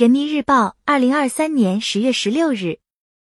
[0.00, 2.78] 人民日报，二零二三年十月十六日。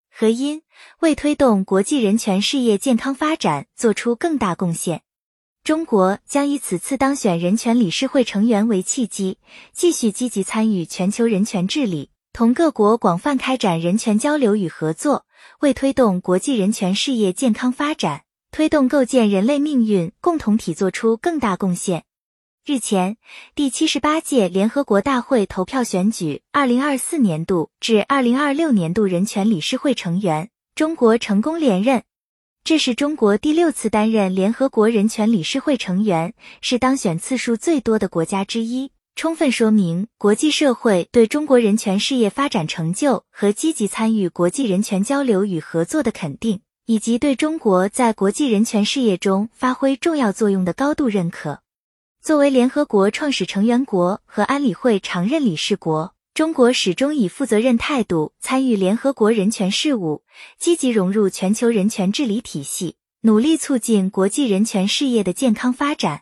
[0.10, 0.64] 何因
[1.02, 5.04] 为推动国际人权事业健康发展做出更大贡献。
[5.64, 9.38] 中国将以此次当选人权理事会成员为契机，
[9.72, 15.28] 继续积极参与全球人权治理，同各国广泛开展人权交流与合作，
[15.60, 22.06] 为推动国际人权事业健康发展、推动构建人类命运共同体作出更大贡献。
[22.66, 23.18] 日前，
[23.56, 32.04] 第七十八届联合国大会投票选举二零二四年度至二零二六年度人权理事会成员，中国成功连任。
[32.64, 51.63] 这是中国第六次担任联合国人权理事会成员，是当选次数最多的国家之一，充分说明国际社会对中国人权事业发展成就和积极参与国际人权交流与合作的肯定，以及对中国在国际人权事业中发挥重要作用的高度认可。
[52.24, 60.24] 作为联合国创始成员国和安理会常任理事国，中国始终以负责任态度参与联合国人权事务，
[60.58, 66.22] 积极融入全球人权治理体系，努力促进国际人权事业的健康发展。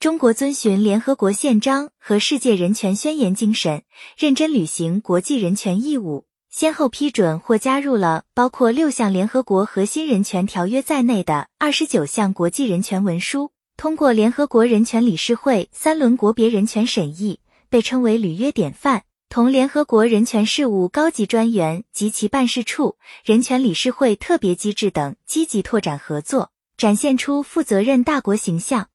[0.00, 3.82] 中国遵循联合国宪章和世界人权宣言精神，
[4.16, 13.50] 认真履行国际人权义务，先后批准或加入了包括六项联合国核心人权条约在内的二十九项国际人权文书。
[13.76, 19.04] 通过联合国人权理事会三轮国别人权审议，被称为履约典范。
[19.28, 28.88] 同联合国人权事务高级专员及其办事处、人权理事会特别机制等积极拓展合作，展现出负责任大国形象。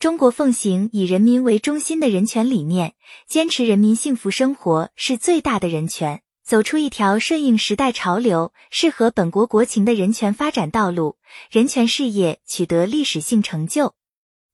[0.00, 2.94] 中国奉行以人民为中心的人权理念，
[3.28, 11.16] 坚持人民幸福生活是最大的人权，走出一条顺应时代潮流、适合本国国情的人权发展道路，
[11.48, 13.94] 人权事业取得历史性成就。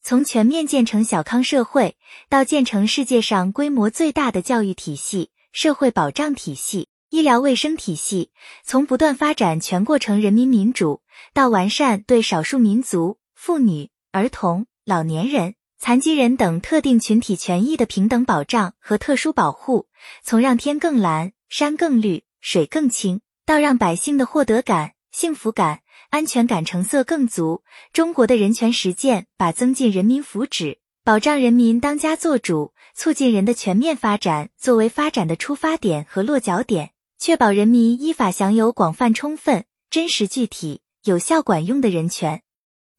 [0.04, 1.96] 从全面建成小康社会，
[2.28, 8.30] 到建成世界上规模最大的教育体系、社会保障体系、医疗卫生体系；
[8.64, 19.86] 从不断发展全过程人民民主，到完善对少数民族、妇女、儿童、老年人、残疾人等特定群体权益的平等保障和特殊保护；
[20.24, 25.82] 从让天更蓝、山更绿、水更清，到让百姓的获得感、幸福感。
[26.12, 27.62] 安全感成色更足。
[27.90, 42.42] 中国的人权实践把增进人民福祉、保障人民当家作主、促进人的全面发展作为发展的出发点和落脚点，确保人民依法享有广泛、充分、真实、具体、有效、管用的人权。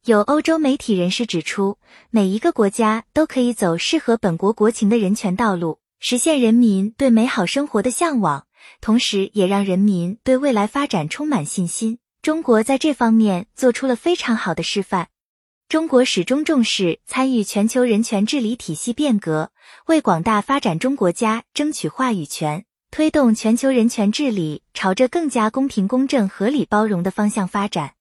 [0.06, 1.78] 有欧洲媒体人士指出，
[2.10, 8.48] 每一个国家都可以走适合本国国情的人权道路，实现人民对美好生活的向往，
[8.82, 12.00] 同时也让人民对未来发展充满信心。
[12.24, 15.10] 中国在这方面做出了非常好的示范。
[15.68, 19.52] 中国始终重视参与全球人权治理体系变革，
[19.88, 27.96] 为广大发展中国家争取话语权，推动全球人权治理朝着更加公平、公正、合理、包容的方向发展。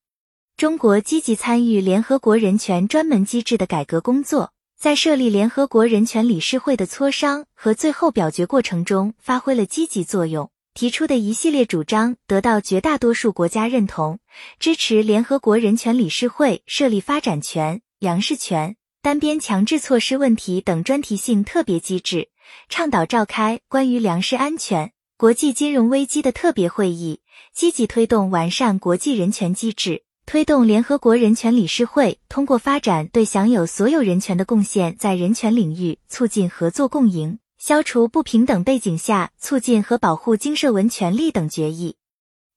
[0.55, 10.49] 中国积极参与联合国人权专门机制的改革工作，在设立联合国人权理事会的磋商和最后表决过程中发挥了积极作用。
[10.73, 14.19] 提出的一系列主张得到绝大多数国家认同，
[14.59, 22.29] 支持联合国人权理事会设立发展权、粮食权、单边强制措施问题等专题性特别机制，
[22.69, 27.21] 倡导召开关于粮食安全、国际金融危机的特别会议，
[27.53, 37.37] 积极推动完善国际人权机制，推动联合国人权理事会通过发展对享有所有人权的贡献，在人权领域促进合作共赢。
[37.65, 41.95] 消除不平等背景下促进和保护经社文权利等决议。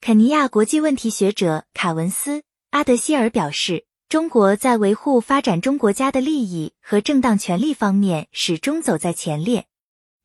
[0.00, 2.38] 肯尼亚国际问题学者卡文斯·
[2.70, 9.66] 阿德希尔表示，中国在维护发展中国家的利益和正当权利方面始终走在前列。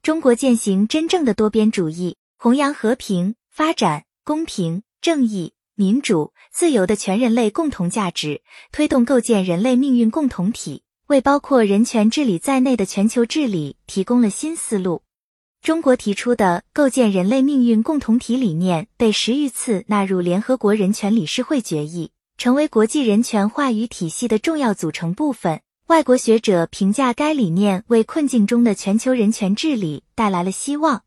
[0.02, 10.82] 中国践行真正的多边主义，弘扬和平、发展、公平、正义、民主、自由的全人类共同价值，推动构建人类命运共同体。
[11.12, 15.04] 为包括人权治理在内的全球治理提供了新思路。
[15.62, 25.60] 中国提出的构建人类命运共同体理念被十余次纳入联合国人权理事会决议，成为国际人权话语体系的重要组成部分。
[25.88, 31.04] 外国学者评价该理念为困境中的全球人权治理带来了希望。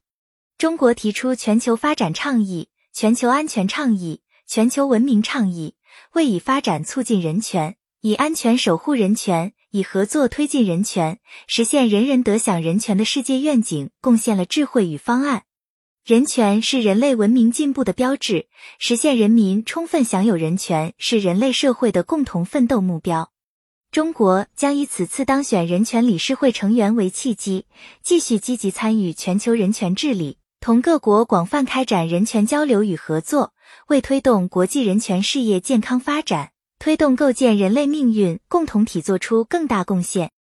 [0.58, 5.76] 中国提出全球发展倡议、全球安全倡议、全球文明倡议，
[6.12, 9.54] 为以发展促进人权，以安全守护人权。
[9.74, 11.18] 以合作推进人权，
[11.48, 15.46] 实现人人得享人权的世界愿景，贡献了智慧与方案。
[16.06, 18.46] 人权是人类文明进步的标志，
[18.78, 23.32] 实现人民充分享有人权是人类社会的共同奋斗目标。
[23.90, 27.66] 中国将以此次当选人权理事会成员为契机，
[28.00, 30.38] 继续积极参与全球人权治理。
[30.60, 33.52] 同各国广泛开展人权交流与合作，
[33.88, 36.52] 为推动国际人权事业健康发展，
[36.84, 40.32] 推动构建人类命运共同体作出更大贡献。